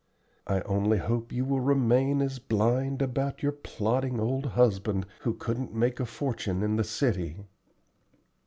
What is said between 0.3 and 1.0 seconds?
"I only